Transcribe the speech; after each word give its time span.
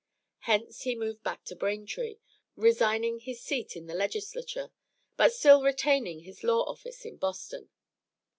Hence, 0.45 0.81
he 0.81 0.95
moved 0.95 1.21
back 1.21 1.43
to 1.43 1.55
Braintree, 1.55 2.17
resigning 2.55 3.19
his 3.19 3.39
seat 3.43 3.75
in 3.75 3.85
the 3.85 3.93
Legislature, 3.93 4.71
but 5.15 5.31
still 5.31 5.61
retaining 5.61 6.21
his 6.21 6.43
law 6.43 6.63
office 6.63 7.05
in 7.05 7.17
Boston. 7.17 7.69